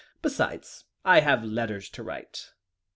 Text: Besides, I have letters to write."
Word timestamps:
Besides, 0.23 0.85
I 1.05 1.19
have 1.19 1.43
letters 1.43 1.87
to 1.91 2.01
write." 2.01 2.53